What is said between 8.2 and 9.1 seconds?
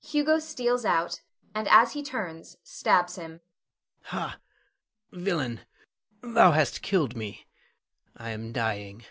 am dying!